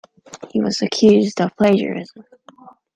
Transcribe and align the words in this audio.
He 0.49 0.59
was 0.59 0.81
accused 0.81 1.39
of 1.41 1.55
plagiarism. 1.55 2.23